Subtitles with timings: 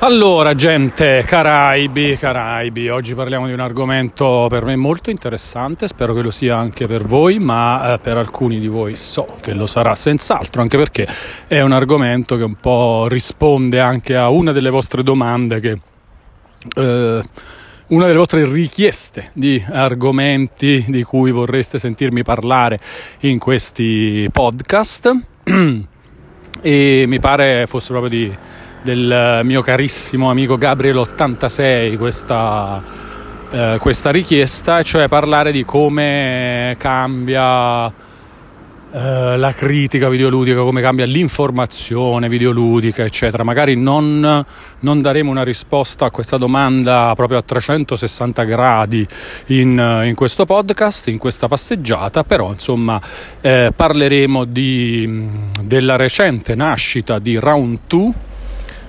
[0.00, 6.22] Allora, gente, Caraibi, Caraibi, oggi parliamo di un argomento per me molto interessante, spero che
[6.22, 9.96] lo sia anche per voi, ma eh, per alcuni di voi so che lo sarà
[9.96, 11.04] senz'altro, anche perché
[11.48, 15.76] è un argomento che un po' risponde anche a una delle vostre domande che...
[16.76, 17.22] Eh,
[17.88, 22.78] una delle vostre richieste di argomenti di cui vorreste sentirmi parlare
[23.20, 25.10] in questi podcast.
[26.60, 28.36] E mi pare fosse proprio di
[28.82, 32.82] del mio carissimo amico Gabriel 86 questa,
[33.50, 37.92] eh, questa richiesta, cioè parlare di come cambia
[38.90, 43.44] eh, la critica videoludica, come cambia l'informazione videoludica, eccetera.
[43.44, 44.44] Magari non,
[44.80, 49.06] non, daremo una risposta a questa domanda proprio a 360 gradi
[49.46, 52.98] in, in questo podcast, in questa passeggiata, però insomma
[53.42, 55.28] eh, parleremo di,
[55.62, 58.12] della recente nascita di Round 2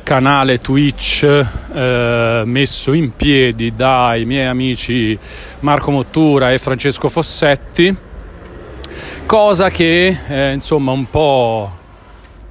[0.03, 5.17] canale Twitch eh, messo in piedi dai miei amici
[5.59, 7.95] Marco Mottura e Francesco Fossetti,
[9.25, 11.78] cosa che eh, insomma un po'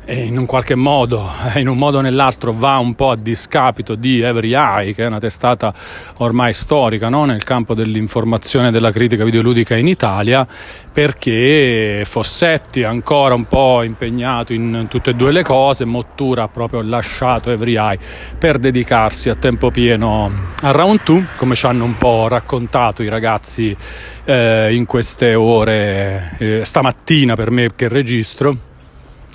[0.08, 4.20] in un qualche modo, in un modo o nell'altro, va un po' a discapito di
[4.20, 5.72] Every Eye, che è una testata
[6.18, 7.24] ormai storica no?
[7.24, 10.46] nel campo dell'informazione e della critica videoludica in Italia,
[10.90, 16.48] perché Fossetti è ancora un po' impegnato in tutte e due le cose, Mottura ha
[16.48, 17.98] proprio lasciato Every Eye
[18.38, 20.30] per dedicarsi a tempo pieno
[20.62, 23.76] a Round 2, come ci hanno un po' raccontato i ragazzi
[24.24, 28.67] eh, in queste ore, eh, stamattina per me che registro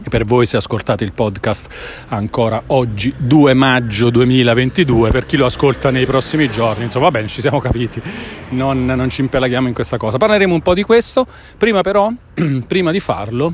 [0.09, 1.69] per voi se ascoltate il podcast
[2.09, 7.27] ancora oggi 2 maggio 2022 per chi lo ascolta nei prossimi giorni insomma va bene
[7.27, 8.01] ci siamo capiti.
[8.49, 10.17] Non, non ci impelaghiamo in questa cosa.
[10.17, 11.25] Parleremo un po' di questo.
[11.57, 12.11] Prima però
[12.67, 13.53] prima di farlo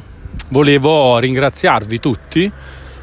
[0.49, 2.51] volevo ringraziarvi tutti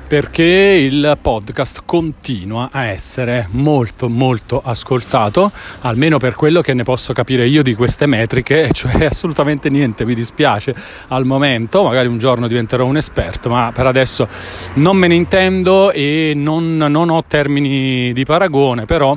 [0.06, 7.12] perché il podcast continua a essere molto molto ascoltato, almeno per quello che ne posso
[7.12, 10.74] capire io di queste metriche, cioè assolutamente niente, mi dispiace
[11.08, 14.28] al momento, magari un giorno diventerò un esperto, ma per adesso
[14.74, 19.16] non me ne intendo e non, non ho termini di paragone, però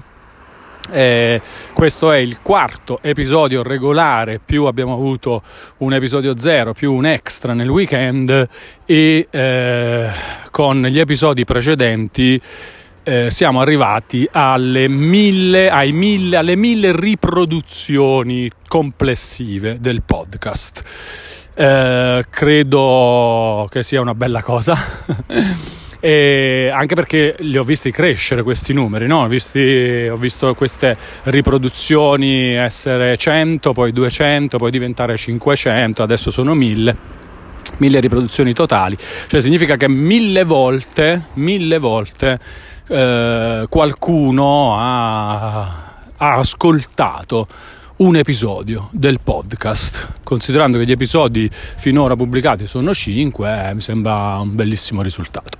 [0.91, 1.41] eh,
[1.73, 5.41] questo è il quarto episodio regolare, più abbiamo avuto
[5.77, 8.47] un episodio zero, più un extra nel weekend
[8.85, 10.09] e eh,
[10.51, 12.41] con gli episodi precedenti
[13.03, 20.83] eh, siamo arrivati alle mille, mille, alle mille riproduzioni complessive del podcast.
[21.55, 24.77] Eh, credo che sia una bella cosa.
[26.01, 29.23] E anche perché li ho visti crescere questi numeri, no?
[29.23, 36.53] ho, visti, ho, visto queste riproduzioni essere 100, poi 200, poi diventare 500, adesso sono
[36.55, 37.17] 1000
[37.77, 42.39] mille riproduzioni totali, cioè significa che mille volte, mille volte
[42.87, 45.61] eh, qualcuno ha,
[46.17, 47.47] ha ascoltato
[47.99, 50.19] un episodio del podcast.
[50.23, 55.57] Considerando che gli episodi finora pubblicati sono 5, eh, mi sembra un bellissimo risultato.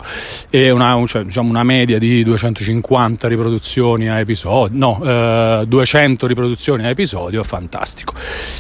[0.50, 6.86] E una, cioè, diciamo una media di 250 riproduzioni a episodio, no, eh, 200 riproduzioni
[6.86, 8.14] a episodio, fantastico.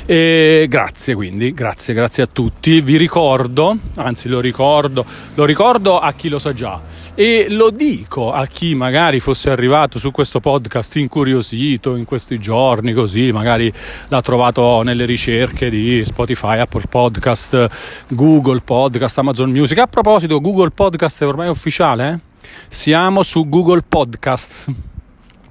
[0.05, 2.81] E grazie quindi, grazie, grazie a tutti.
[2.81, 6.81] Vi ricordo, anzi lo ricordo, lo ricordo a chi lo sa già
[7.19, 12.93] e lo dico a chi magari fosse arrivato su questo podcast incuriosito in questi giorni,
[12.93, 13.69] così magari
[14.07, 17.67] l'ha trovato nelle ricerche di Spotify, Apple Podcast,
[18.07, 19.77] Google Podcast, Amazon Music.
[19.79, 22.09] A proposito, Google Podcast è ormai ufficiale?
[22.09, 22.47] Eh?
[22.69, 24.71] Siamo su Google Podcasts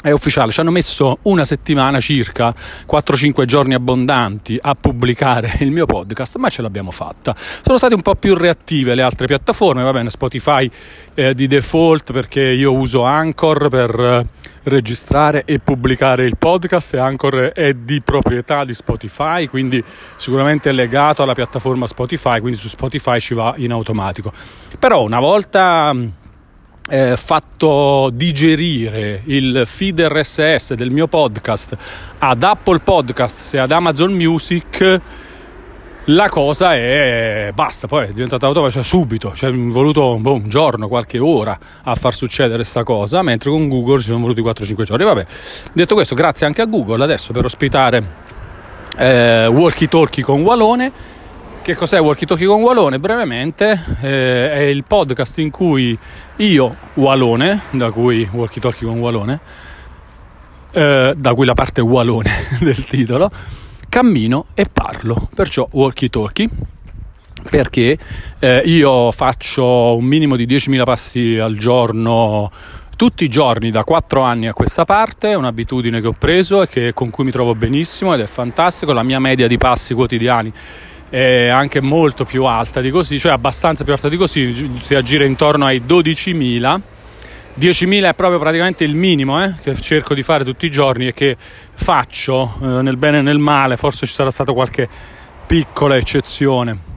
[0.01, 2.55] è ufficiale, ci hanno messo una settimana circa,
[2.89, 7.35] 4-5 giorni abbondanti a pubblicare il mio podcast, ma ce l'abbiamo fatta.
[7.37, 10.71] Sono state un po' più reattive le altre piattaforme, va bene, Spotify
[11.15, 14.27] eh, di default perché io uso Anchor per eh,
[14.65, 19.83] registrare e pubblicare il podcast e Anchor è di proprietà di Spotify, quindi
[20.17, 24.33] sicuramente è legato alla piattaforma Spotify, quindi su Spotify ci va in automatico.
[24.79, 25.93] Però una volta
[26.89, 31.77] eh, fatto digerire il feed RSS del mio podcast
[32.19, 35.01] ad Apple Podcast e ad Amazon Music
[36.11, 40.49] la cosa è basta, poi è diventata automatica cioè subito, ci è voluto boh, un
[40.49, 44.83] giorno, qualche ora a far succedere questa cosa, mentre con Google ci sono voluti 4-5
[44.85, 45.05] giorni.
[45.05, 45.27] Vabbè,
[45.75, 48.03] detto questo, grazie anche a Google adesso per ospitare
[48.97, 50.93] eh, Walkie Talkie con Walone
[51.69, 52.99] che cos'è Walkie Talkie con Walone?
[52.99, 55.99] Brevemente eh, è il podcast in cui
[56.37, 59.39] io, Walone, da cui Walkie Talkie con Walone,
[60.73, 62.31] eh, da cui la parte Walone
[62.61, 63.31] del titolo,
[63.87, 66.49] cammino e parlo, perciò Walkie Talkie
[67.51, 67.99] perché
[68.39, 72.51] eh, io faccio un minimo di 10.000 passi al giorno
[72.97, 76.67] tutti i giorni da quattro anni a questa parte, è un'abitudine che ho preso e
[76.67, 80.51] che, con cui mi trovo benissimo ed è fantastico, la mia media di passi quotidiani
[81.11, 85.25] è anche molto più alta di così, cioè abbastanza più alta di così, si aggira
[85.25, 86.81] intorno ai 12.000.
[87.59, 91.13] 10.000 è proprio praticamente il minimo eh, che cerco di fare tutti i giorni e
[91.13, 91.37] che
[91.73, 94.89] faccio eh, nel bene e nel male, forse ci sarà stata qualche
[95.47, 96.97] piccola eccezione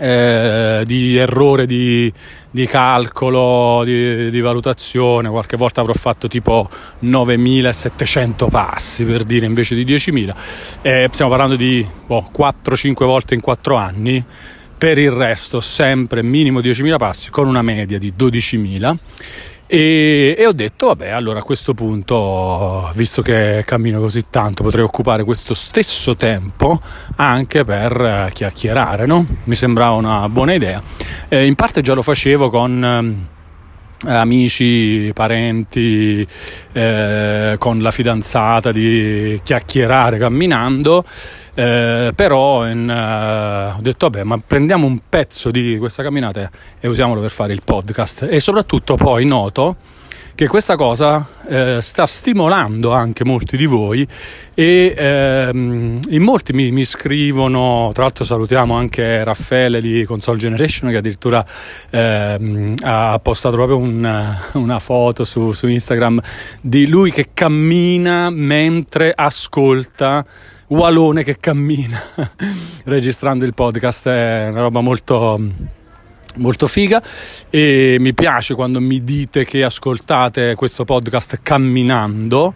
[0.00, 2.12] eh, di errore di,
[2.50, 6.68] di calcolo, di, di, valutazione, qualche volta avrò fatto tipo
[7.00, 10.34] 9700 passi per dire invece di 10.000,
[10.82, 14.24] eh, stiamo parlando di boh, 4-5 volte in 4 anni,
[14.78, 18.96] per il resto sempre minimo 10.000 passi con una media di 12.000
[19.72, 24.82] e, e, ho detto, vabbè, allora a questo punto, visto che cammino così tanto, potrei
[24.82, 26.80] occupare questo stesso tempo
[27.14, 29.24] anche per eh, chiacchierare, no?
[29.44, 30.82] Mi sembrava una buona idea.
[31.28, 33.29] Eh, in parte già lo facevo con eh,
[34.06, 36.26] amici, parenti,
[36.72, 41.04] eh, con la fidanzata di chiacchierare camminando.
[41.52, 46.48] Eh, però in, uh, ho detto vabbè ma prendiamo un pezzo di questa camminata
[46.78, 49.76] e usiamolo per fare il podcast e soprattutto poi noto
[50.40, 54.08] che questa cosa eh, sta stimolando anche molti di voi
[54.54, 60.88] e ehm, in molti mi, mi, scrivono, tra l'altro salutiamo anche Raffaele di Console Generation
[60.88, 61.44] che addirittura
[61.90, 66.18] ehm, ha postato proprio un, una foto su, su Instagram
[66.62, 70.24] di lui che cammina mentre ascolta
[70.68, 72.00] Walone che cammina
[72.84, 75.78] registrando il podcast, è una roba molto
[76.36, 77.02] molto figa.
[77.48, 82.54] E mi piace quando mi dite che ascoltate questo podcast camminando.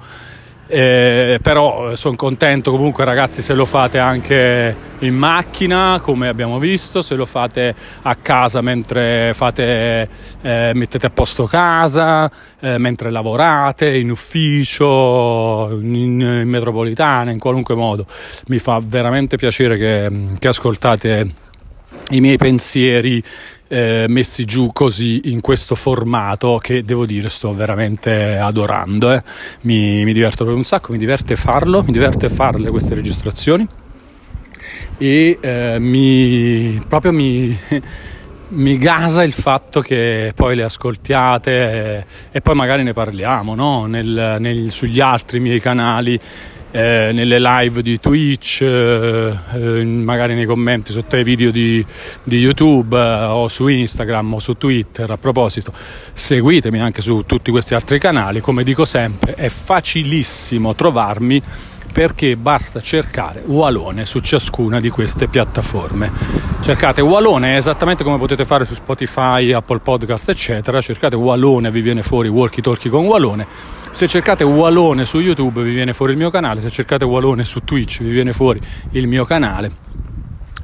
[0.66, 6.58] Eh, però eh, sono contento comunque ragazzi se lo fate anche in macchina come abbiamo
[6.58, 10.08] visto se lo fate a casa mentre fate,
[10.40, 12.30] eh, mettete a posto casa
[12.60, 18.06] eh, mentre lavorate in ufficio in, in, metropolitana in qualunque modo.
[18.46, 21.30] Mi fa veramente piacere che, che ascoltate
[22.10, 23.22] i miei pensieri
[23.74, 29.12] eh, messi giù così in questo formato che devo dire sto veramente adorando.
[29.12, 29.20] Eh.
[29.62, 33.66] Mi, mi diverto proprio un sacco, mi diverte farlo, mi diverte farle queste registrazioni
[34.96, 37.58] e eh, mi, proprio mi,
[38.50, 43.86] mi gasa il fatto che poi le ascoltiate e, e poi magari ne parliamo no?
[43.86, 46.16] nel, nel, sugli altri miei canali
[46.74, 51.84] eh, nelle live di Twitch, eh, eh, magari nei commenti sotto ai video di,
[52.24, 55.08] di YouTube eh, o su Instagram o su Twitter.
[55.08, 55.72] A proposito,
[56.12, 58.40] seguitemi anche su tutti questi altri canali.
[58.40, 61.40] Come dico sempre, è facilissimo trovarmi
[61.94, 66.10] perché basta cercare Walone su ciascuna di queste piattaforme.
[66.60, 70.80] Cercate Walone esattamente come potete fare su Spotify, Apple Podcast, eccetera.
[70.80, 73.46] Cercate Walone, vi viene fuori Walkie Talkie con Walone
[73.92, 77.60] se cercate Walone su YouTube vi viene fuori il mio canale, se cercate Walone su
[77.60, 78.60] Twitch vi viene fuori
[78.90, 79.70] il mio canale.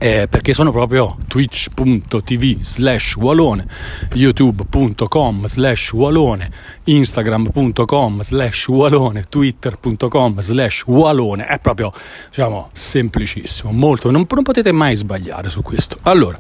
[0.03, 3.67] Eh, perché sono proprio twitch.tv slash walone,
[4.13, 6.51] youtube.com slash walone,
[6.85, 11.93] instagram.com slash walone, twitter.com slash walone, è proprio
[12.31, 15.99] diciamo semplicissimo, molto, non, non potete mai sbagliare su questo.
[16.05, 16.39] Allora,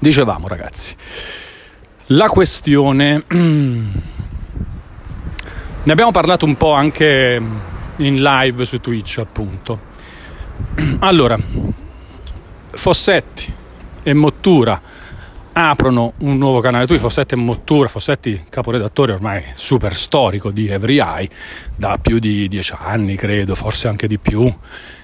[0.00, 0.96] dicevamo ragazzi,
[2.06, 3.22] la questione
[5.86, 7.40] Ne abbiamo parlato un po' anche
[7.98, 9.78] in live su Twitch, appunto.
[10.98, 11.38] Allora,
[12.76, 13.52] Fossetti
[14.02, 14.80] e Mottura
[15.52, 21.00] aprono un nuovo canale Twitch, Fossetti e Mottura, Fossetti caporedattore ormai super storico di Every
[21.00, 21.28] Eye,
[21.74, 24.52] da più di dieci anni credo, forse anche di più,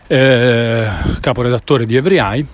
[0.07, 0.89] eh,
[1.21, 2.47] caporedattore di Every Eye,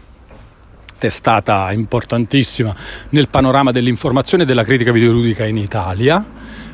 [0.96, 2.74] testata importantissima
[3.10, 6.24] nel panorama dell'informazione e della critica videoludica in Italia.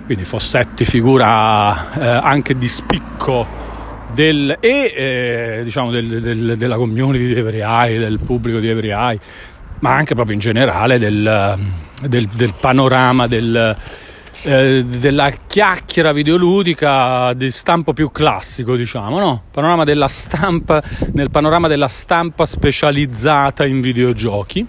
[0.05, 3.73] Quindi Fossetti figura eh, anche di spicco
[4.15, 8.91] del, e eh, diciamo del, del, della community di Every Eye, del pubblico di Every
[8.91, 9.19] Eye,
[9.81, 11.59] ma anche proprio in generale del,
[12.01, 13.77] del panorama del,
[14.43, 19.43] eh, della chiacchiera videoludica di stampo più classico, diciamo, no?
[19.51, 24.67] Panorama della stampa, nel panorama della stampa specializzata in videogiochi.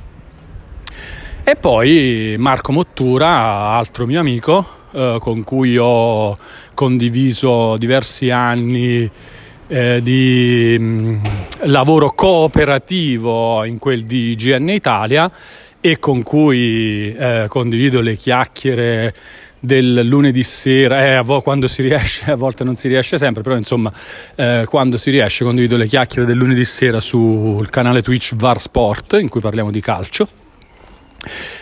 [1.43, 6.37] E poi Marco Mottura, altro mio amico, eh, con cui ho
[6.73, 9.11] condiviso diversi anni
[9.67, 11.17] eh, di mh, mm,
[11.63, 15.31] lavoro cooperativo in quel di IGN Italia
[15.79, 19.13] e con cui eh, condivido le chiacchiere
[19.59, 23.91] del lunedì sera, eh, quando si riesce, a volte non si riesce sempre, però insomma
[24.35, 29.17] eh, quando si riesce condivido le chiacchiere del lunedì sera sul canale Twitch VAR Sport
[29.19, 30.27] in cui parliamo di calcio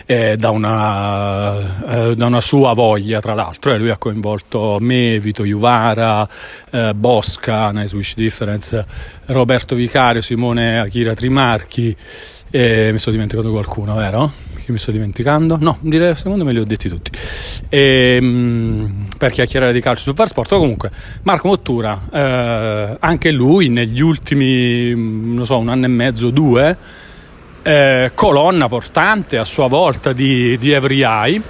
[0.05, 3.74] eh, da, una, eh, da, una, sua voglia, tra l'altro.
[3.74, 6.27] Eh, lui ha coinvolto me, Vito Juvara,
[6.72, 8.86] eh, Bosca, Nice Wish Difference,
[9.25, 11.96] Roberto Vicario, Simone Akira Trimarchi.
[12.51, 14.51] mi sto dimenticando qualcuno, vero?
[14.63, 15.58] Che mi sto dimenticando?
[15.60, 17.12] No, direi, secondo me li ho detti tutti.
[17.67, 20.55] E, mh, per chiacchierare di calcio su Varsport.
[20.55, 20.89] Comunque,
[21.24, 26.77] Marco Mottura, eh, anche lui negli ultimi, non so, un anno e mezzo, due
[27.63, 31.41] eh, colonna portante a sua volta di, di Every Eye.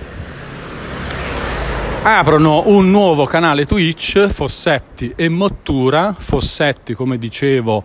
[2.03, 6.13] Aprono un nuovo canale Twitch, Fossetti e Mottura.
[6.17, 7.83] Fossetti, come dicevo,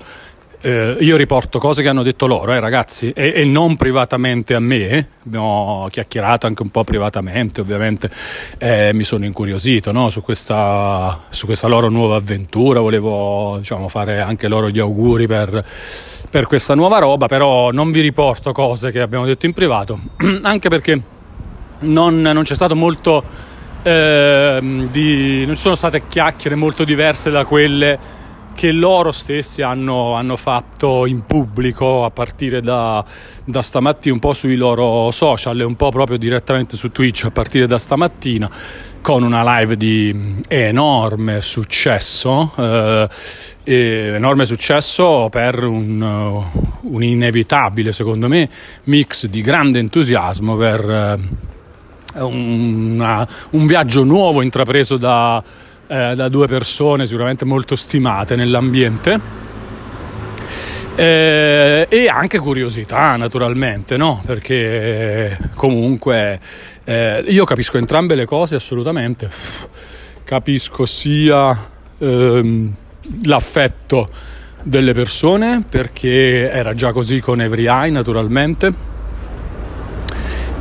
[0.61, 4.61] eh, io riporto cose che hanno detto loro, eh, ragazzi, e, e, non privatamente a
[4.61, 5.09] me.
[5.25, 8.11] Abbiamo chiacchierato anche un po' privatamente, ovviamente.
[8.59, 12.81] Eh, mi sono incuriosito no, su, questa, su, questa, loro nuova avventura.
[12.81, 15.65] Volevo diciamo, fare anche loro gli auguri per,
[16.31, 19.99] per questa nuova roba, però non vi riporto cose che abbiamo detto in privato,
[20.43, 21.00] anche perché
[21.81, 23.47] non, non c'è stato molto.
[23.81, 24.59] Eh,
[24.91, 28.17] di, non ci sono state chiacchiere molto diverse da quelle
[28.59, 33.05] che loro stessi hanno, hanno, fatto in pubblico a partire da,
[33.45, 37.31] da, stamattina, un po' sui loro social e un po' proprio direttamente su Twitch a
[37.31, 38.50] partire da stamattina,
[39.00, 42.53] con una live di enorme successo.
[42.57, 43.09] Eh,
[43.62, 46.43] enorme successo per un,
[46.81, 48.50] un, inevitabile, secondo me,
[48.85, 50.91] mix di grande entusiasmo per
[52.17, 55.41] eh, una, un viaggio nuovo intrapreso da
[55.88, 59.47] eh, da due persone sicuramente molto stimate nell'ambiente.
[60.95, 64.23] Eh, e anche curiosità naturalmente, no?
[64.26, 66.40] Perché comunque
[66.85, 69.30] eh, io capisco entrambe le cose assolutamente.
[70.25, 71.57] Capisco sia
[71.99, 72.75] ehm,
[73.23, 74.11] l'affetto
[74.62, 78.97] delle persone perché era già così con Every Eye naturalmente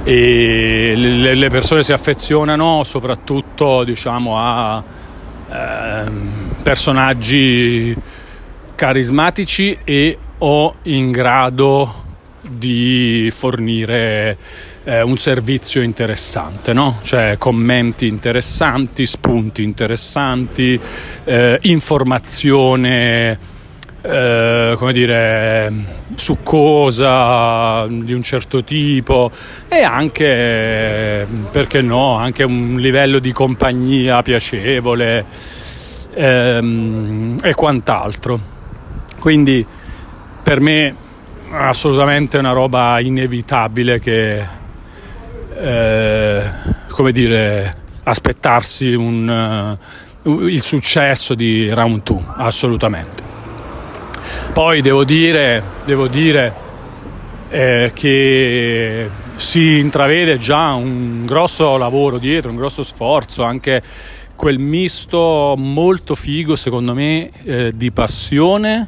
[0.04, 4.82] e le, le persone si affezionano soprattutto diciamo a
[6.62, 7.96] personaggi
[8.76, 12.06] carismatici e o in grado
[12.42, 14.38] di fornire
[14.84, 17.00] eh, un servizio interessante, no?
[17.04, 20.80] cioè commenti interessanti, spunti interessanti,
[21.26, 23.56] eh, informazione
[24.02, 25.72] eh, come dire,
[26.16, 29.32] succosa di un certo tipo
[29.68, 35.26] e anche, perché no, anche un livello di compagnia piacevole
[36.14, 38.40] ehm, e quant'altro.
[39.20, 39.66] Quindi
[40.44, 40.96] per me
[41.52, 44.46] assolutamente una roba inevitabile che,
[45.56, 46.44] eh,
[46.90, 49.78] come dire, aspettarsi un,
[50.24, 53.37] uh, il successo di Round 2, assolutamente.
[54.54, 56.54] Poi devo dire, devo dire
[57.50, 63.82] eh, che si intravede già un grosso lavoro dietro, un grosso sforzo, anche
[64.36, 68.88] quel misto molto figo secondo me eh, di passione.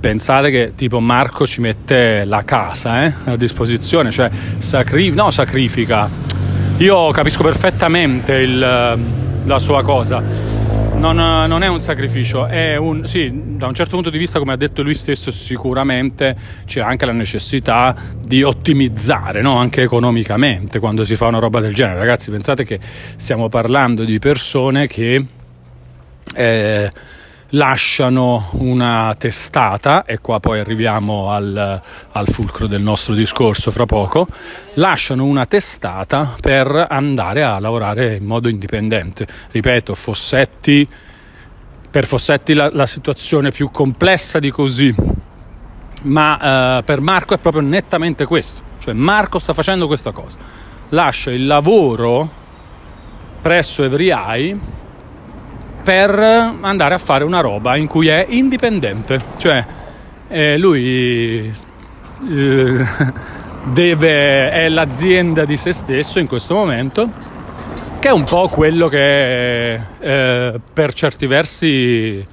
[0.00, 6.08] Pensate che tipo Marco ci mette la casa eh, a disposizione, cioè sacri- no, sacrifica.
[6.78, 10.53] Io capisco perfettamente il, la sua cosa
[11.12, 14.52] non, non, è un sacrificio, è un, sì, da un certo punto di vista, come
[14.52, 16.34] ha detto lui stesso, sicuramente
[16.64, 17.94] c'è anche la necessità
[18.24, 19.56] di ottimizzare, no?
[19.56, 21.98] anche economicamente, quando si fa una roba del genere.
[21.98, 22.80] Ragazzi, pensate che
[23.16, 25.24] stiamo parlando di persone che...
[26.34, 26.92] Eh,
[27.50, 31.80] lasciano una testata, e qua poi arriviamo al,
[32.12, 34.26] al, fulcro del nostro discorso fra poco,
[34.74, 39.26] lasciano una testata per andare a lavorare in modo indipendente.
[39.50, 40.88] Ripeto, Fossetti,
[41.90, 44.94] per Fossetti la, la situazione è più complessa di così,
[46.02, 50.38] ma eh, per Marco è proprio nettamente questo, cioè Marco sta facendo questa cosa,
[50.88, 52.42] lascia il lavoro
[53.40, 54.10] presso Every
[55.84, 59.64] per andare a fare una roba in cui è indipendente, cioè
[60.28, 61.52] eh, lui
[62.28, 62.84] eh,
[63.64, 67.10] deve, è l'azienda di se stesso in questo momento,
[67.98, 72.26] che è un po' quello che eh, per certi versi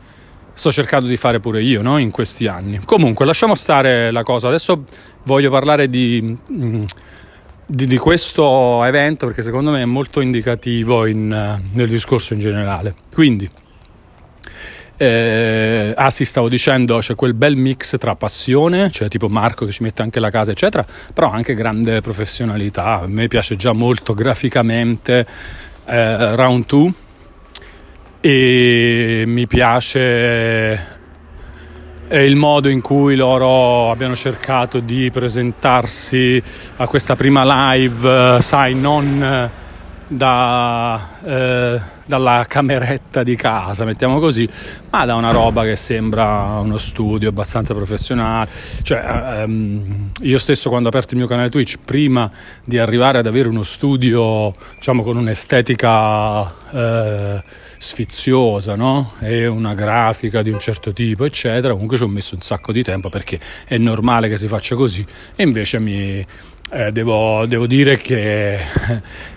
[0.53, 1.97] sto cercando di fare pure io no?
[1.97, 2.79] in questi anni.
[2.85, 4.83] Comunque lasciamo stare la cosa, adesso
[5.25, 6.37] voglio parlare di...
[6.51, 6.83] Mm,
[7.71, 12.39] di, di, questo evento perché secondo me è molto indicativo in, uh, nel discorso in
[12.39, 12.93] generale.
[13.13, 13.49] Quindi,
[14.97, 19.71] eh, ah sì, stavo dicendo, c'è quel bel mix tra passione, cioè tipo Marco che
[19.71, 22.99] ci mette anche la casa, eccetera, però anche grande professionalità.
[22.99, 25.25] A me piace già molto graficamente
[25.85, 26.93] eh, Round 2
[28.19, 30.99] e mi piace
[32.11, 36.43] eh, il modo in cui loro abbiano cercato di presentarsi
[36.75, 39.49] a questa prima live, eh, sai, non eh,
[40.09, 44.47] da, eh, dalla cameretta di casa, mettiamo così,
[44.89, 48.49] ma da una roba che sembra uno studio abbastanza professionale.
[48.81, 52.29] Cioè, ehm, io stesso quando ho aperto il mio canale Twitch, prima
[52.65, 57.41] di arrivare ad avere uno studio, diciamo, con un'estetica eh,
[57.81, 59.13] sfiziosa, no?
[59.21, 62.83] E una grafica di un certo tipo, eccetera, comunque ci ho messo un sacco di
[62.83, 65.03] tempo perché è normale che si faccia così
[65.35, 66.23] e invece mi
[66.73, 68.59] eh, devo, devo, dire che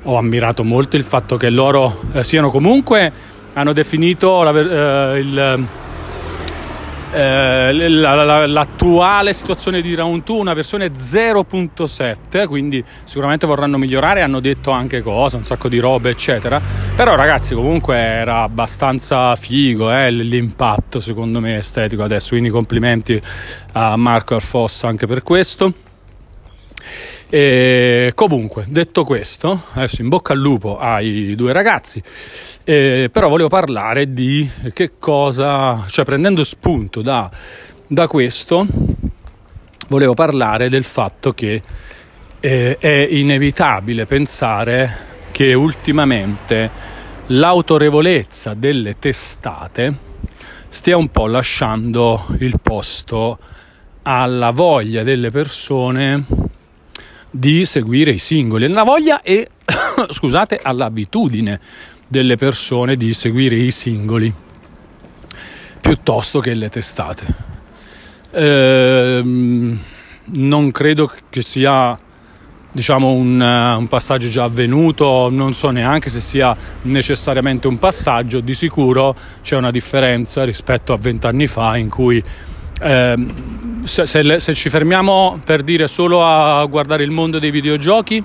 [0.03, 3.11] ho ammirato molto il fatto che loro eh, siano comunque,
[3.55, 5.67] hanno definito la, eh, il,
[7.15, 14.23] eh, la, la, l'attuale situazione di Round 2 una versione 0.7, quindi sicuramente vorranno migliorare,
[14.23, 16.61] hanno detto anche cose, un sacco di robe, eccetera.
[16.97, 23.21] Però ragazzi comunque era abbastanza figo eh, l'impatto secondo me estetico adesso, quindi complimenti
[23.73, 25.84] a Marco Alfossa anche per questo.
[27.35, 32.01] E comunque, detto questo, adesso in bocca al lupo ai due ragazzi,
[32.63, 37.29] eh, però volevo parlare di che cosa, cioè prendendo spunto da,
[37.89, 38.65] da questo,
[39.89, 41.61] volevo parlare del fatto che
[42.39, 44.97] eh, è inevitabile pensare
[45.33, 46.71] che ultimamente
[47.27, 49.93] l'autorevolezza delle testate
[50.69, 53.39] stia un po' lasciando il posto
[54.03, 56.53] alla voglia delle persone
[57.37, 59.49] di seguire i singoli, alla voglia e
[60.09, 61.59] scusate, all'abitudine
[62.07, 64.33] delle persone di seguire i singoli
[65.81, 67.27] piuttosto che le testate.
[68.31, 69.79] Ehm,
[70.27, 71.99] non credo che sia
[72.71, 78.55] diciamo un, un, passaggio già avvenuto, non so neanche se sia necessariamente un passaggio, di
[78.55, 82.23] sicuro c'è una differenza rispetto a vent'anni fa in cui
[82.81, 83.17] eh,
[83.85, 88.23] se, se, se, ci fermiamo per dire solo a guardare il mondo dei videogiochi,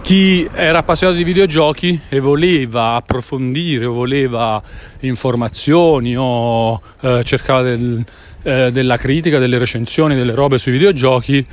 [0.00, 4.62] chi era appassionato di videogiochi e voleva approfondire, voleva
[5.00, 8.04] informazioni o eh, cercava del,
[8.42, 11.44] eh, della critica, delle recensioni, delle robe sui videogiochi,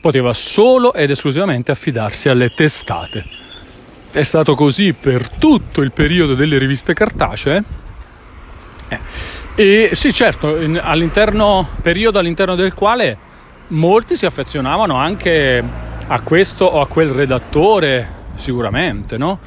[0.00, 3.24] poteva solo ed esclusivamente affidarsi alle testate.
[4.10, 7.64] È stato così per tutto il periodo delle riviste cartacee.
[8.88, 13.16] Eh e sì, certo, in, all'interno, periodo all'interno del quale
[13.68, 15.62] molti si affezionavano anche
[16.06, 19.38] a questo o a quel redattore, sicuramente, no?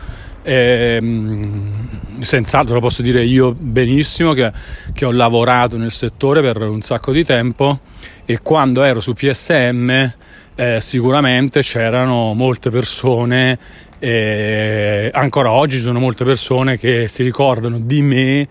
[0.44, 4.52] E, ehm, senz'altro lo posso dire io benissimo che,
[4.94, 7.80] che, ho lavorato nel settore per un sacco di tempo
[8.26, 10.12] e quando ero su PSM
[10.56, 13.58] eh, sicuramente c'erano molte persone
[14.00, 18.48] e ancora oggi ci sono molte persone che si ricordano di me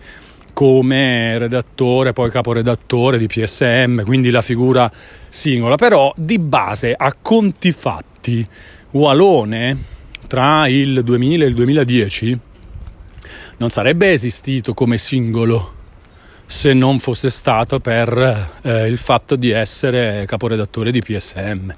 [0.55, 4.89] come redattore, poi caporedattore di PSM, quindi la figura
[5.27, 8.47] singola, però di base a conti fatti
[8.91, 9.77] Walone
[10.27, 12.39] tra il 2000 e il 2010
[13.57, 15.73] non sarebbe esistito come singolo
[16.45, 21.73] se non fosse stato per eh, il fatto di essere caporedattore di PSM.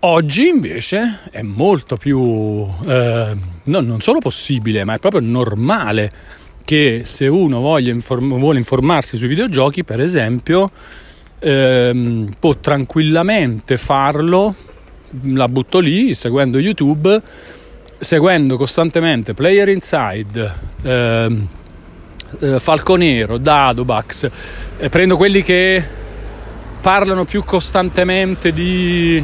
[0.00, 6.12] Oggi invece è molto più, eh, no, non solo possibile, ma è proprio normale
[6.64, 10.70] che se uno inform- vuole informarsi sui videogiochi, per esempio,
[11.38, 14.54] ehm, può tranquillamente farlo,
[15.24, 17.20] la butto lì, seguendo YouTube,
[17.98, 21.48] seguendo costantemente Player Inside, ehm,
[22.40, 24.28] eh, Falconero, Dadobax,
[24.78, 25.82] e prendo quelli che
[26.80, 29.22] parlano più costantemente di,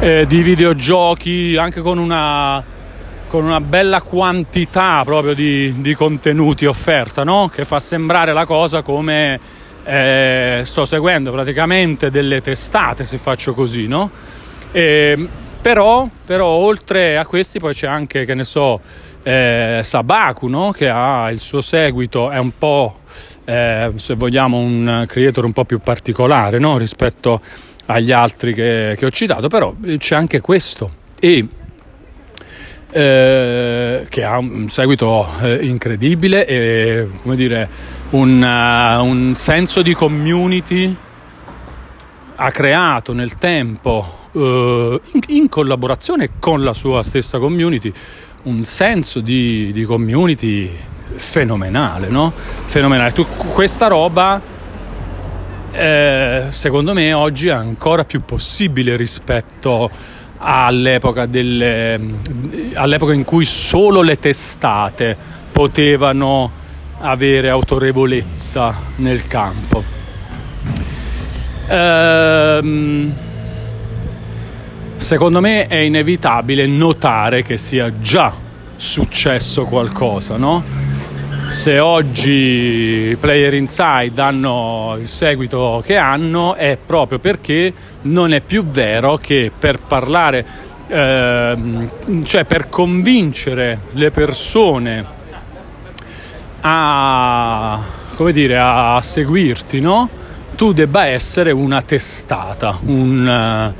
[0.00, 2.76] eh, di videogiochi, anche con una
[3.28, 7.48] con una bella quantità proprio di, di contenuti offerta, no?
[7.52, 9.38] che fa sembrare la cosa come
[9.84, 14.10] eh, sto seguendo praticamente delle testate se faccio così, no?
[14.72, 15.28] E,
[15.60, 18.80] però, però, oltre a questi poi c'è anche, che ne so,
[19.22, 20.72] eh, Sabaku, no?
[20.72, 23.00] che ha il suo seguito, è un po',
[23.44, 26.78] eh, se vogliamo, un creator un po' più particolare no?
[26.78, 27.40] rispetto
[27.86, 30.90] agli altri che, che ho citato, però c'è anche questo.
[31.18, 31.46] E
[32.90, 37.68] eh, che ha un seguito eh, incredibile e come dire,
[38.10, 40.96] un, uh, un, senso di community
[42.36, 47.92] ha creato nel tempo uh, in, in, collaborazione con la sua stessa community
[48.44, 50.70] un senso di, di community
[51.14, 52.32] fenomenale, no?
[52.34, 53.12] Fenomenale.
[53.12, 54.40] Tu, questa roba
[55.70, 59.90] eh, secondo me oggi è ancora più possibile rispetto
[60.38, 62.00] all'epoca, delle,
[62.74, 65.16] all'epoca in cui solo le testate
[65.50, 66.50] potevano
[67.00, 69.82] avere autorevolezza nel campo.
[71.68, 73.14] Ehm,
[74.96, 78.32] secondo me è inevitabile notare che sia già
[78.76, 80.86] successo qualcosa, no?
[81.48, 87.72] Se oggi Player Inside hanno il seguito che hanno è proprio perché
[88.08, 90.44] non è più vero che per parlare,
[90.88, 95.04] ehm, cioè per convincere le persone
[96.60, 97.80] a,
[98.14, 100.08] come dire, a seguirti, no?
[100.56, 103.72] Tu debba essere una testata, un,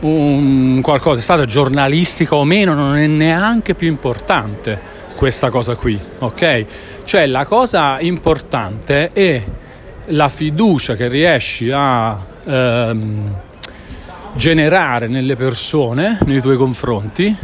[0.00, 4.80] un qualcosa, stata giornalistica o meno, non è neanche più importante
[5.14, 6.64] questa cosa qui, ok?
[7.04, 9.42] Cioè la cosa importante è
[10.06, 13.34] la fiducia che riesci a ehm,
[14.34, 17.36] generare nelle persone nei tuoi confronti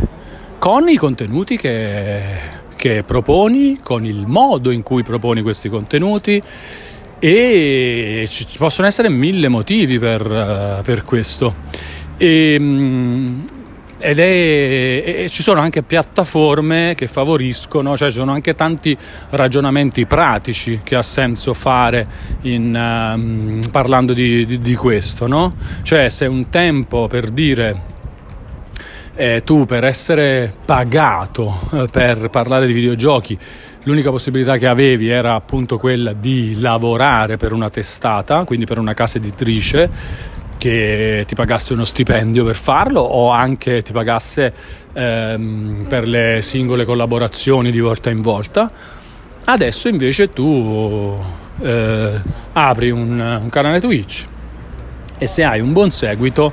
[0.59, 6.41] con i contenuti che che proponi, con il modo in cui proponi questi contenuti
[7.19, 11.53] e ci possono essere mille motivi per, uh, per questo.
[12.17, 13.45] E, um,
[13.99, 18.97] ed è, ci sono anche piattaforme che favoriscono, cioè ci sono anche tanti
[19.31, 22.07] ragionamenti pratici che ha senso fare
[22.43, 25.55] in, um, parlando di, di, di questo, no?
[25.83, 27.97] Cioè se un tempo per dire
[29.17, 33.37] eh, tu per essere pagato eh, per parlare di videogiochi
[33.83, 38.95] l'unica possibilità che avevi era appunto quella di lavorare per una testata, quindi per una
[38.95, 39.91] casa editrice
[40.59, 44.53] che ti pagasse uno stipendio per farlo o anche ti pagasse
[44.93, 48.71] ehm, per le singole collaborazioni di volta in volta.
[49.45, 51.19] Adesso invece tu
[51.63, 52.21] eh,
[52.53, 54.27] apri un, un canale Twitch
[55.17, 56.53] e se hai un buon seguito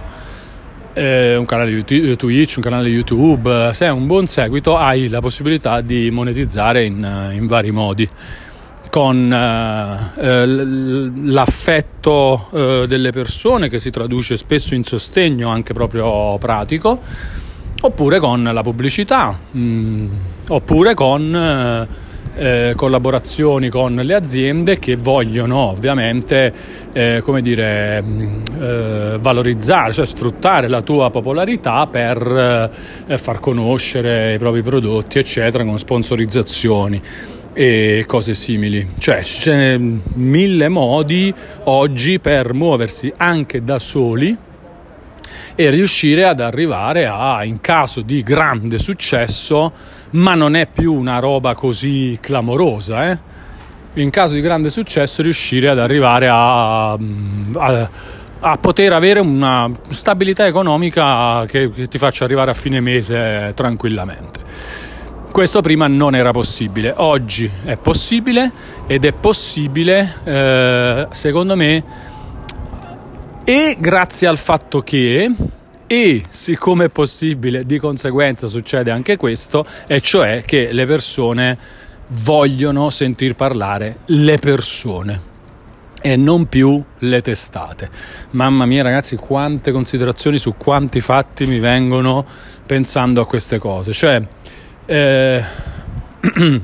[0.93, 5.81] eh, un canale Twitch, un canale YouTube, se hai un buon seguito hai la possibilità
[5.81, 8.09] di monetizzare in, in vari modi
[8.95, 10.45] con eh,
[11.25, 17.01] l'affetto eh, delle persone che si traduce spesso in sostegno anche proprio pratico
[17.81, 20.07] oppure con la pubblicità mh, mm,
[20.47, 21.87] oppure con eh,
[22.37, 26.53] eh, collaborazioni con le aziende che vogliono ovviamente
[26.93, 32.71] eh, come dire, mm, eh, valorizzare, cioè sfruttare la tua popolarità per
[33.07, 37.01] eh, far conoscere i propri prodotti, eccetera, con sponsorizzazioni
[37.57, 38.85] e cose simili.
[38.99, 44.35] Cioè c'è mille modi oggi per muoversi anche da soli
[45.55, 49.71] e riuscire ad arrivare a, in caso di grande successo,
[50.11, 53.33] ma non è più una roba così clamorosa, eh?
[53.93, 57.89] in caso di grande successo riuscire ad arrivare a, a,
[58.41, 64.43] a poter avere una stabilità economica che, che, ti faccia arrivare a fine mese tranquillamente.
[65.35, 68.49] Questo prima non era possibile, oggi è possibile
[68.87, 71.83] ed è possibile, eh, secondo me,
[73.43, 75.29] e grazie al fatto che
[75.87, 81.57] e siccome è possibile, di conseguenza succede anche questo, e cioè che le persone
[82.07, 85.33] vogliono sentir parlare le persone
[86.01, 87.89] e non più le testate.
[88.31, 92.25] Mamma mia ragazzi, quante considerazioni su quanti fatti mi vengono
[92.65, 93.91] pensando a queste cose.
[93.91, 94.25] Cioè,
[94.85, 95.43] eh,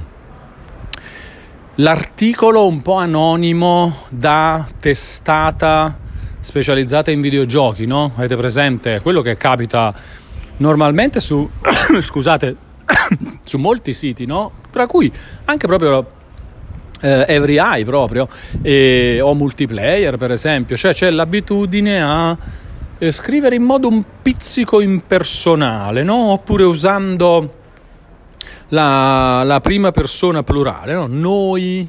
[1.75, 5.97] l'articolo un po' anonimo da testata
[6.39, 8.11] specializzata in videogiochi, no?
[8.15, 9.93] Avete presente quello che capita
[10.57, 11.49] normalmente su
[12.01, 12.55] scusate,
[13.45, 14.51] su molti siti, no?
[14.71, 15.11] Tra cui
[15.45, 16.19] anche proprio
[17.01, 18.27] eh, Every Eye proprio
[18.61, 22.37] e, o multiplayer per esempio, cioè c'è l'abitudine a
[22.97, 26.31] eh, scrivere in modo un pizzico impersonale, no?
[26.31, 27.59] Oppure usando
[28.71, 31.07] la, la prima persona plurale, no?
[31.07, 31.87] Noi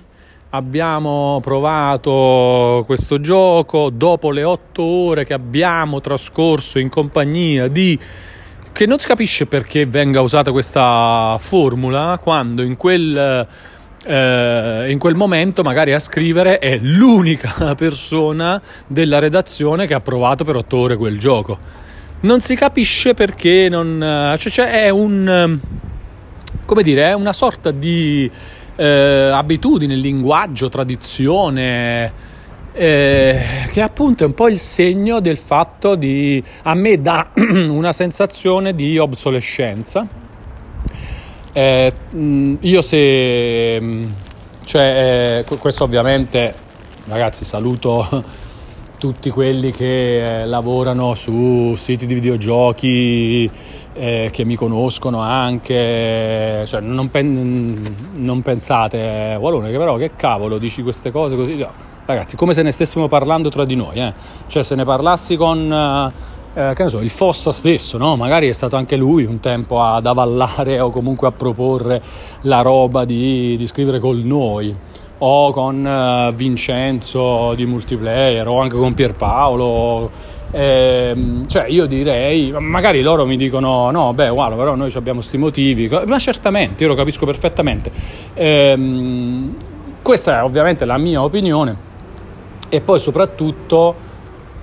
[0.51, 7.99] abbiamo provato questo gioco dopo le otto ore che abbiamo trascorso in compagnia di
[8.71, 13.47] che non si capisce perché venga usata questa formula quando in quel,
[14.05, 20.45] eh, in quel momento magari a scrivere è l'unica persona della redazione che ha provato
[20.45, 21.59] per otto ore quel gioco.
[22.21, 24.35] Non si capisce perché non...
[24.39, 25.61] cioè, cioè è un...
[26.65, 28.31] come dire, è una sorta di
[28.77, 32.31] eh, abitudine, linguaggio, tradizione,
[32.73, 37.93] eh, che appunto è un po' il segno del fatto di a me dà una
[37.93, 40.07] sensazione di obsolescenza.
[41.55, 41.93] Eh,
[42.61, 43.81] io se
[44.65, 46.55] cioè, eh, questo ovviamente
[47.09, 48.09] ragazzi saluto
[48.99, 53.51] tutti quelli che eh, lavorano su siti di videogiochi
[53.95, 60.13] eh, che mi conoscono anche, cioè, non, pen- non, pensate, eh, Walone, che però che
[60.17, 61.69] cavolo dici queste cose così, cioè,
[62.05, 64.13] ragazzi, come se ne stessimo parlando tra di noi, eh?
[64.47, 66.11] cioè se ne parlassi con...
[66.55, 68.15] Eh, che ne so, il Fossa stesso, no?
[68.15, 72.03] magari è stato anche lui un tempo ad avallare o comunque a proporre
[72.43, 74.77] la roba di, di scrivere col noi
[75.25, 80.11] o con uh, Vincenzo di multiplayer o anche con Pierpaolo
[80.53, 85.39] eh, cioè io direi, magari loro mi dicono no, beh, guarda, però noi abbiamo questi
[85.39, 87.91] motivi, ma certamente, io lo capisco perfettamente.
[88.35, 89.51] Eh,
[90.03, 91.91] questa è ovviamente la mia opinione
[92.69, 93.95] e poi soprattutto,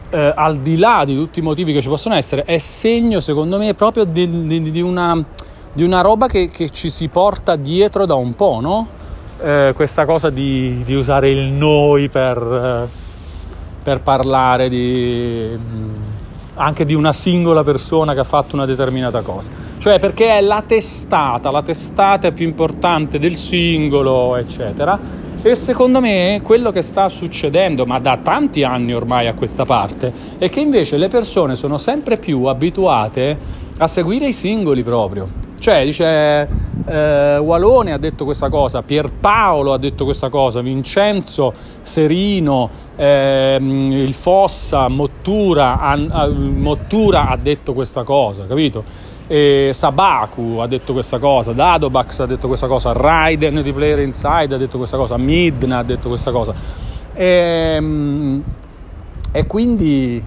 [0.09, 3.57] eh, al di là di tutti i motivi che ci possono essere, è segno secondo
[3.57, 5.23] me proprio di, di, di, una,
[5.73, 8.87] di una, roba che, che, ci si porta dietro da un po', no?
[9.41, 13.08] Eh, questa cosa di, usare il noi per eh,
[13.89, 15.49] per parlare di,
[16.53, 19.49] anche di una singola persona che ha fatto una determinata cosa.
[19.79, 24.99] Cioè perché è la testata, la testata più importante del singolo, eccetera.
[25.41, 30.13] E secondo me quello che sta succedendo, ma da tanti anni ormai a questa parte,
[30.37, 33.37] è che invece le persone sono sempre più abituate
[33.79, 35.48] a seguire i singoli proprio.
[35.59, 36.47] Cioè, dice
[36.85, 44.13] eh, Walone ha detto questa cosa, Pierpaolo ha detto questa cosa, Vincenzo, Serino, ehm, il
[44.13, 48.83] Fossa, Mottura, an, Mottura ha detto questa cosa, capito?
[49.27, 54.55] E Sabaku ha detto questa cosa, Dadobax ha detto questa cosa, Raiden di Player Inside
[54.55, 56.53] ha detto questa cosa, Midna ha detto questa cosa.
[57.13, 57.25] E,
[57.75, 58.43] ehm,
[59.31, 60.23] e quindi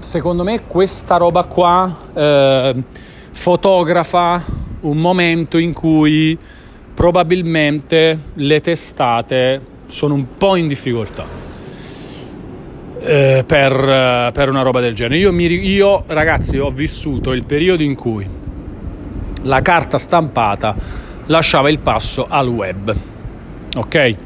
[0.00, 2.82] secondo me questa roba qua eh,
[3.36, 4.42] fotografa
[4.80, 6.36] un momento in cui
[6.94, 11.26] probabilmente le testate sono un po' in difficoltà
[12.98, 15.18] eh, per, eh, per, una roba del genere.
[15.18, 18.26] Io, mi, io, ragazzi, ho vissuto il periodo in cui
[19.42, 20.74] la carta stampata
[21.26, 22.96] lasciava il passo al web.
[23.76, 24.16] Ok?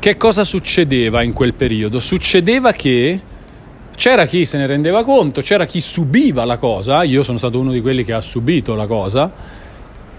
[0.00, 2.00] Che cosa succedeva in quel periodo?
[2.00, 3.20] Succedeva che
[3.98, 7.72] c'era chi se ne rendeva conto, c'era chi subiva la cosa, io sono stato uno
[7.72, 9.28] di quelli che ha subito la cosa,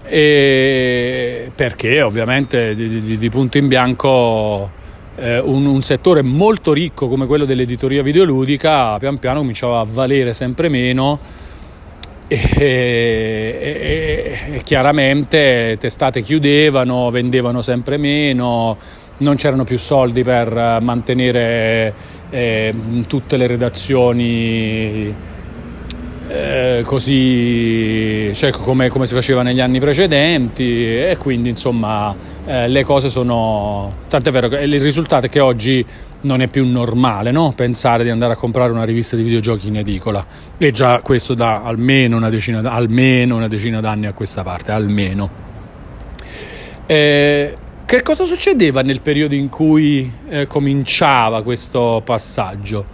[0.02, 4.70] perché ovviamente di, di, di, punto in bianco
[5.16, 10.34] eh, un, un, settore molto ricco come quello dell'editoria videoludica pian piano cominciava a valere
[10.34, 11.18] sempre meno
[12.28, 12.36] e,
[13.58, 18.76] e, e chiaramente testate chiudevano, vendevano sempre meno,
[19.20, 21.94] non c'erano più soldi per mantenere
[22.30, 22.74] eh,
[23.06, 25.14] tutte le redazioni
[26.28, 32.14] eh, così cioè, come, come, si faceva negli anni precedenti e quindi insomma
[32.46, 35.84] eh, le cose sono tant'è vero che il risultato è che oggi
[36.22, 37.52] non è più normale no?
[37.56, 40.24] pensare di andare a comprare una rivista di videogiochi in edicola
[40.56, 45.48] e già questo da almeno una decina, almeno una decina d'anni a questa parte almeno
[46.86, 47.56] eh,
[47.90, 52.84] che cosa succedeva nel periodo in cui eh, cominciava questo passaggio?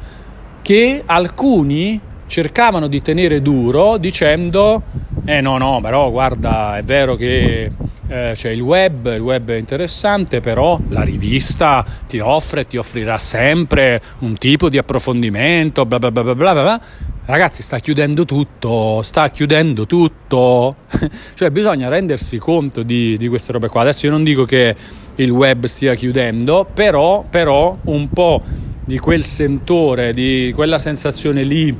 [0.62, 4.82] Che alcuni cercavano di tenere duro dicendo
[5.26, 7.70] eh no no però guarda è vero che
[8.08, 13.18] eh, c'è il web, il web è interessante, però la rivista ti offre, ti offrirà
[13.18, 16.52] sempre un tipo di approfondimento, bla bla bla bla bla.
[16.54, 16.80] bla.
[17.28, 20.76] Ragazzi, sta chiudendo tutto, sta chiudendo tutto.
[21.34, 23.80] cioè, bisogna rendersi conto di, di, queste robe qua.
[23.80, 24.76] Adesso io non dico che
[25.16, 28.42] il web stia chiudendo, però, però un po'
[28.84, 31.76] di quel sentore, di quella sensazione lì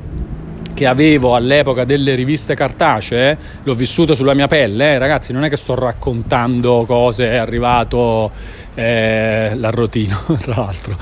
[0.75, 5.49] che avevo all'epoca delle riviste cartacee, l'ho vissuto sulla mia pelle, eh, ragazzi, non è
[5.49, 8.33] che sto raccontando cose, è arrivato
[8.75, 10.99] eh, l'arrotino, tra l'altro.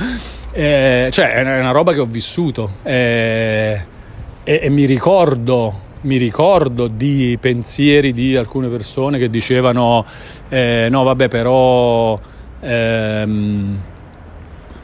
[0.53, 2.73] Eh, cioè, è una roba che ho vissuto.
[2.83, 3.93] Eh,
[4.45, 10.05] e, e mi ricordo mi ricordo di pensieri di alcune persone che dicevano
[10.51, 12.21] eh, no vabbè però
[12.61, 13.79] ehm,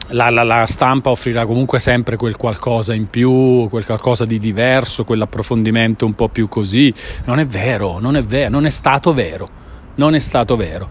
[0.07, 5.03] la, la, la, stampa offrirà comunque sempre quel qualcosa in più, quel qualcosa di diverso,
[5.05, 6.93] quell'approfondimento un po' più così.
[7.25, 9.47] Non è vero, non è vero, non è stato vero,
[9.95, 10.89] non è stato vero.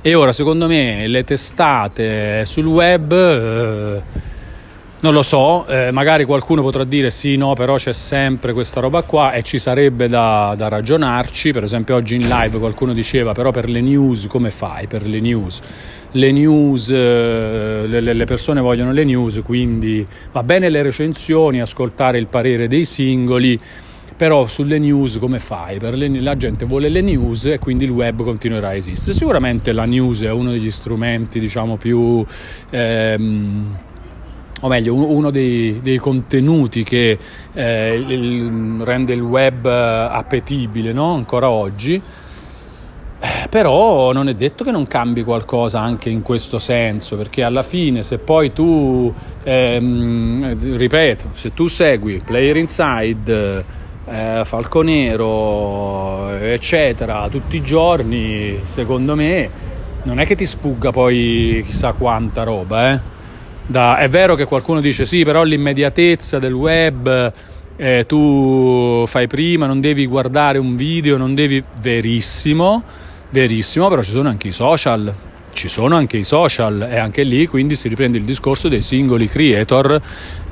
[0.00, 3.12] E ora secondo me le testate sul web...
[3.12, 4.30] Eh,
[5.02, 9.02] non lo so, eh, magari qualcuno potrà dire sì, no, però c'è sempre questa roba
[9.02, 11.50] qua e ci sarebbe da, da, ragionarci.
[11.50, 14.86] Per esempio oggi in live qualcuno diceva però per le news come fai?
[14.86, 15.60] Per le news?
[16.12, 22.18] Le news, eh, le, le persone vogliono le news, quindi va bene le recensioni, ascoltare
[22.18, 23.58] il parere dei singoli,
[24.16, 25.80] però sulle news come fai?
[25.80, 29.14] Le, la gente vuole le news e quindi il web continuerà a esistere.
[29.14, 32.24] Sicuramente la news è uno degli strumenti diciamo più...
[32.70, 33.90] Ehm,
[34.64, 37.18] o meglio uno dei, dei contenuti che
[37.52, 41.14] eh, il, rende il web appetibile no?
[41.14, 42.00] ancora oggi
[43.20, 47.62] eh, però non è detto che non cambi qualcosa anche in questo senso perché alla
[47.62, 53.64] fine se poi tu ehm, ripeto se tu segui Player Inside
[54.06, 59.70] eh, Falconero eccetera tutti i giorni secondo me
[60.04, 63.11] non è che ti sfugga poi chissà quanta roba eh
[63.72, 67.32] da, è vero che qualcuno dice sì, però l'immediatezza del web,
[67.74, 71.60] eh, tu fai prima, non devi guardare un video, non devi...
[71.80, 72.84] Verissimo,
[73.30, 75.12] verissimo, però ci sono anche i social
[75.52, 79.26] ci sono anche i social e anche lì quindi si riprende il discorso dei singoli
[79.26, 80.00] creator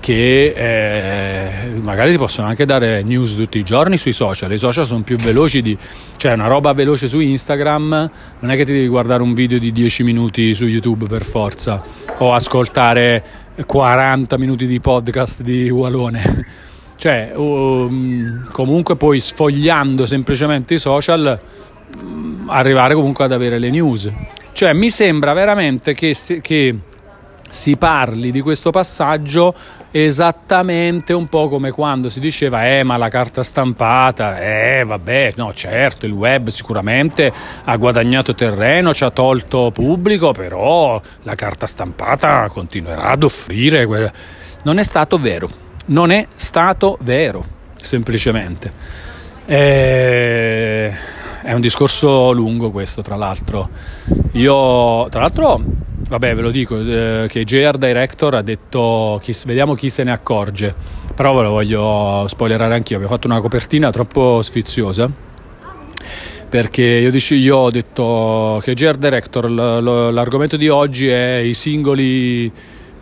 [0.00, 4.50] che eh, magari ti possono anche dare news tutti i giorni sui social.
[4.52, 5.76] I social sono più veloci di...
[6.16, 8.10] cioè una roba veloce su Instagram
[8.40, 11.82] non è che ti devi guardare un video di 10 minuti su YouTube per forza
[12.18, 13.22] o ascoltare
[13.64, 16.46] 40 minuti di podcast di Walone.
[16.96, 21.38] cioè um, comunque poi sfogliando semplicemente i social
[22.46, 24.10] arrivare comunque ad avere le news.
[24.52, 26.76] Cioè mi sembra veramente che, che
[27.50, 29.54] si parli di questo passaggio
[29.90, 35.52] esattamente un po' come quando si diceva eh ma la carta stampata eh vabbè no
[35.52, 37.32] certo il web sicuramente
[37.64, 44.12] ha guadagnato terreno ci ha tolto pubblico però la carta stampata continuerà ad offrire que-
[44.62, 45.50] non è stato vero
[45.86, 48.72] non è stato vero semplicemente
[49.46, 53.68] eh è un discorso lungo questo, tra l'altro.
[54.32, 55.62] Io, tra l'altro,
[56.08, 60.12] vabbè, ve lo dico, eh, che JR Director ha detto chi, vediamo chi se ne
[60.12, 60.74] accorge,
[61.14, 65.10] però ve lo voglio spoilerare anch'io, abbiamo fatto una copertina troppo sfiziosa
[66.50, 71.36] perché io, dico, io ho detto che JR Director, l- l- l'argomento di oggi è
[71.36, 72.50] i singoli...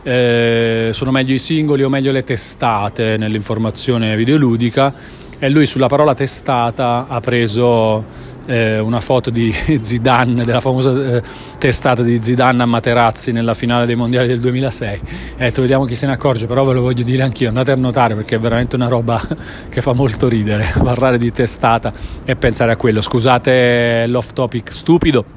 [0.01, 4.95] Eh, sono meglio i singoli o meglio le testate nell'informazione videoludica
[5.39, 8.05] e lui sulla parola testata ha preso
[8.47, 11.23] eh, una foto di Zidane, della famosa eh,
[11.59, 15.01] testata di Zidane a Materazzi nella finale dei mondiali del 2006
[15.37, 17.49] e ha detto vediamo chi se ne accorge però ve lo voglio dire anch'io.
[17.49, 19.21] Andate a notare perché è veramente una roba
[19.69, 21.93] che fa molto ridere parlare di testata
[22.25, 23.01] e pensare a quello.
[23.01, 25.37] Scusate l'off topic stupido.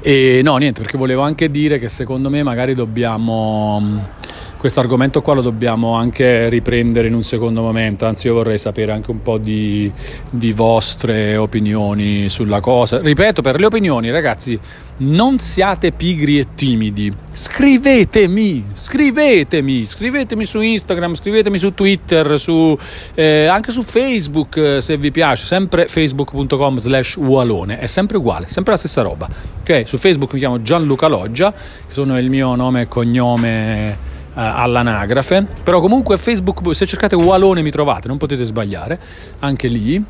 [0.00, 4.22] E no niente perché volevo anche dire che secondo me magari dobbiamo
[4.64, 8.92] questo argomento qua lo dobbiamo anche riprendere in un secondo momento, anzi io vorrei sapere
[8.92, 9.92] anche un po' di,
[10.30, 12.98] di vostre opinioni sulla cosa.
[12.98, 14.58] Ripeto, per le opinioni ragazzi,
[14.96, 22.74] non siate pigri e timidi, scrivetemi, scrivetemi, scrivetemi su Instagram, scrivetemi su Twitter, su,
[23.14, 28.46] eh, anche su Facebook eh, se vi piace, sempre facebook.com slash ualone, è sempre uguale,
[28.48, 29.28] sempre la stessa roba.
[29.60, 35.46] Ok, su Facebook mi chiamo Gianluca Loggia, che sono il mio nome e cognome all'anagrafe.
[35.62, 38.98] Però comunque Facebook, se cercate Walone mi trovate, non potete sbagliare,
[39.40, 40.04] anche lì.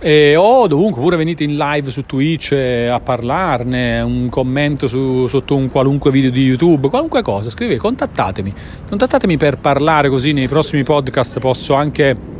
[0.00, 5.56] E, o dovunque pure venite in live su Twitch a parlarne, un commento su, sotto
[5.56, 8.54] un qualunque video di YouTube, qualunque cosa, scrivete, contattatemi.
[8.88, 12.36] Contattatemi per parlare così nei prossimi podcast posso anche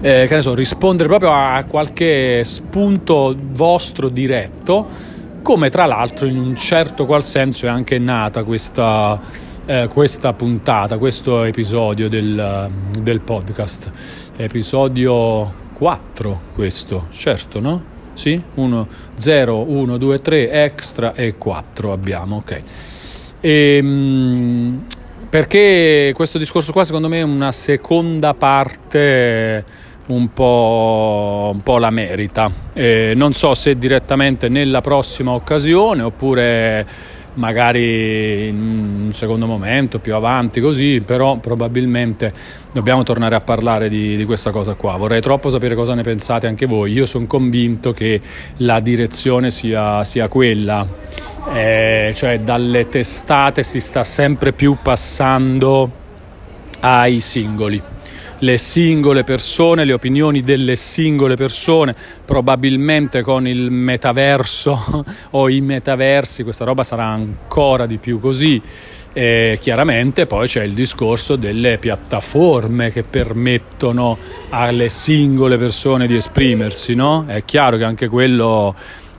[0.00, 4.86] eh, che ne so, rispondere proprio a qualche spunto vostro diretto,
[5.42, 9.20] come tra l'altro in un certo qual senso è anche nata questa
[9.66, 13.90] eh, questa puntata, questo episodio del, del podcast.
[14.36, 17.90] Episodio 4 questo, certo, no?
[18.14, 18.40] Sì?
[18.54, 22.62] 1, 0, 1, 2, 3, extra e 4 abbiamo, ok.
[23.40, 24.86] E, ehm,
[25.28, 29.64] perché questo discorso qua secondo me è una seconda parte
[30.06, 32.50] un po', un po la merita.
[32.72, 36.86] E non so se direttamente nella prossima occasione oppure
[37.34, 42.32] magari in un secondo momento, più avanti così, però probabilmente
[42.72, 44.96] dobbiamo tornare a parlare di, di, questa cosa qua.
[44.96, 46.92] Vorrei troppo sapere cosa ne pensate anche voi.
[46.92, 48.20] Io sono convinto che
[48.58, 50.86] la direzione sia, sia quella,
[51.52, 56.00] eh, cioè dalle testate si sta sempre più passando
[56.80, 57.91] ai singoli
[58.42, 66.42] le singole persone, le opinioni delle singole persone, probabilmente con il metaverso o i metaversi
[66.42, 68.60] questa roba sarà ancora di più così.
[69.14, 74.16] E chiaramente poi c'è il discorso delle piattaforme che permettono
[74.48, 77.24] alle singole persone di esprimersi, no?
[77.26, 78.74] È chiaro che anche quello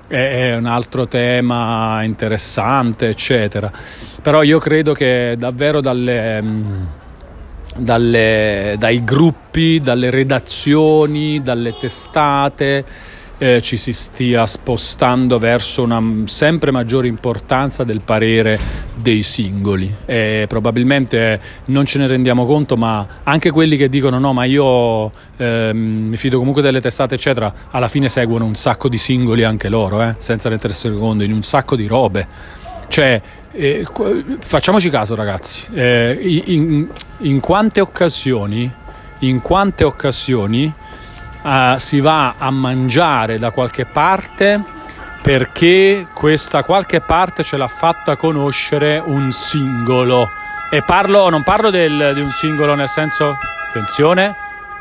[0.07, 3.71] è un altro tema interessante, eccetera.
[4.21, 7.01] Però io credo che davvero dalle
[7.77, 12.85] dalle, dai gruppi, dalle redazioni, dalle testate,
[13.43, 18.57] eh, ci si stia spostando verso una sempre maggiore importanza del parere
[18.95, 19.93] dei singoli.
[20.05, 25.11] E probabilmente non ce ne rendiamo conto ma anche quelli che dicono no ma io
[25.35, 29.67] eh, mi fido comunque delle testate eccetera alla fine seguono un sacco di singoli anche
[29.67, 32.27] loro eh, senza rendersi conto in un sacco di robe
[32.93, 33.19] cioè
[33.53, 33.87] eh,
[34.39, 36.15] facciamoci caso ragazzi eh,
[36.45, 36.87] in,
[37.21, 38.71] in quante occasioni
[39.21, 40.71] in quante occasioni
[41.41, 44.63] uh, si va a mangiare da qualche parte
[45.23, 50.29] perché questa qualche parte ce l'ha fatta conoscere un singolo.
[50.69, 53.37] E parlo, non parlo del, di un singolo nel senso,
[53.69, 54.35] attenzione,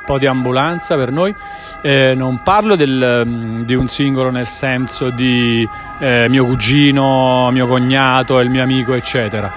[0.05, 1.34] po' di ambulanza per noi,
[1.80, 5.66] eh, non parlo del, mm, di un singolo nel senso di
[5.98, 9.53] eh, mio cugino, mio cognato, il mio amico, eccetera.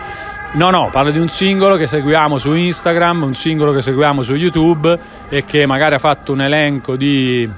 [0.54, 4.36] No, no, parlo di un singolo che seguiamo su Instagram, un singolo che seguiamo su
[4.36, 7.50] YouTube e che magari ha fatto un elenco di,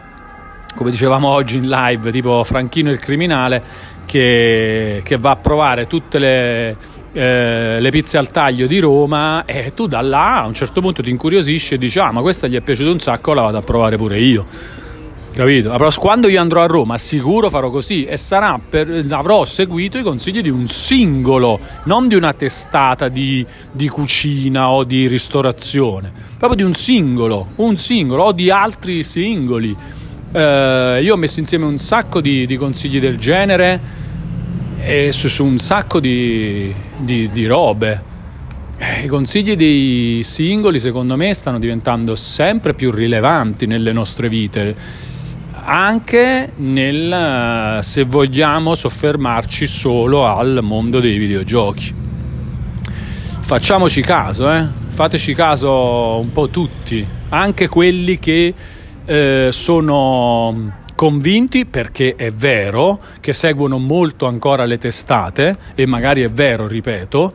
[0.76, 3.62] come dicevamo oggi in live, tipo Franchino il criminale,
[4.06, 6.76] che, che va a provare tutte le,
[7.18, 11.02] eh, le pizze al taglio di Roma e tu da là a un certo punto
[11.02, 13.62] ti incuriosisci e dici ah ma questa gli è piaciuta un sacco, la vado a
[13.62, 14.46] provare pure io
[15.34, 15.70] Capito?
[15.70, 18.18] Però quando io andrò a Roma sicuro farò così e
[18.70, 24.72] per, avrò seguito i consigli di un singolo, non di una testata di, di, cucina
[24.72, 29.76] o di ristorazione, proprio di un singolo, un singolo o di altri singoli.
[30.32, 34.06] Eh, io ho messo insieme un sacco di, di consigli del genere
[34.80, 38.16] e su, su un sacco di, di robe.
[38.78, 45.06] Eh, I consigli dei singoli, secondo me, stanno diventando sempre più rilevanti nelle nostre vite
[45.70, 51.94] anche nel, se vogliamo, soffermarci solo al mondo dei videogiochi.
[53.42, 54.66] Facciamoci caso, eh?
[54.88, 58.54] fateci caso un po' tutti, anche quelli che
[59.06, 66.30] eh, sono convinti perché è vero che seguono molto ancora le testate e magari è
[66.30, 67.32] vero, ripeto,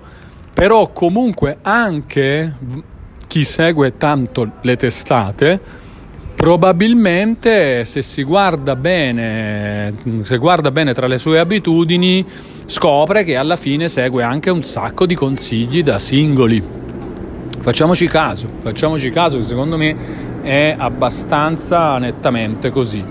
[0.53, 2.57] però comunque anche
[3.29, 5.81] chi segue tanto le testate
[6.35, 12.27] Probabilmente se si guarda bene, se guarda bene tra le sue abitudini,
[12.65, 16.61] scopre che alla fine segue anche un sacco di consigli da singoli.
[17.61, 19.95] Facciamoci caso, facciamoci caso che secondo me
[20.43, 23.05] è abbastanza nettamente così.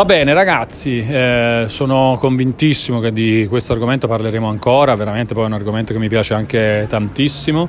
[0.00, 5.46] Va bene ragazzi, eh, sono convintissimo che di questo argomento parleremo ancora, veramente poi è
[5.46, 7.68] un argomento che mi piace anche tantissimo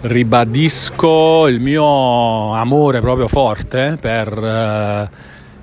[0.00, 5.10] ribadisco il mio amore proprio forte per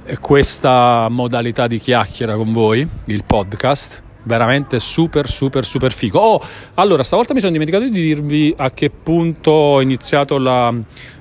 [0.06, 4.13] eh, questa modalità di chiacchiera con voi, il podcast.
[4.24, 6.20] Veramente super, super, super figo.
[6.20, 6.42] Oh,
[6.76, 10.74] allora, stavolta mi sono dimenticato di dirvi a che punto ho iniziato la,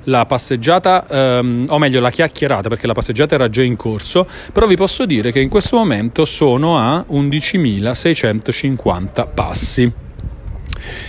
[0.05, 4.27] la passeggiata, ehm, o meglio, la chiacchierata, perché la passeggiata era già in corso.
[4.53, 10.02] Però vi posso dire che in questo momento sono a 11.650 passi.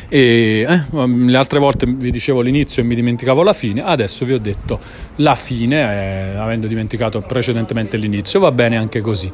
[0.09, 4.34] E eh, le altre volte vi dicevo l'inizio e mi dimenticavo la fine, adesso vi
[4.34, 4.80] ho detto
[5.17, 9.32] la fine, eh, avendo dimenticato precedentemente l'inizio, va bene anche così.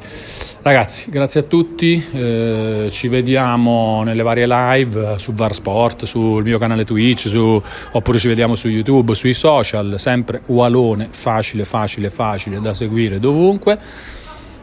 [0.61, 6.57] Ragazzi, grazie a tutti, eh, ci vediamo nelle varie live su VAR Sport, sul mio
[6.57, 7.61] canale Twitch, su,
[7.91, 14.17] oppure ci vediamo su YouTube, sui social, sempre Walone, facile, facile, facile da seguire dovunque.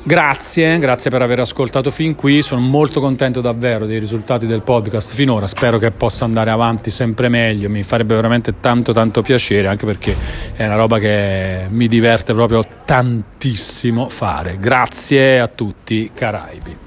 [0.07, 5.13] Grazie, grazie per aver ascoltato fin qui, sono molto contento davvero dei risultati del podcast
[5.13, 9.85] finora, spero che possa andare avanti sempre meglio, mi farebbe veramente tanto tanto piacere anche
[9.85, 10.15] perché
[10.55, 14.59] è una roba che mi diverte proprio tantissimo fare.
[14.61, 16.86] Grazie a tutti, Caraibi.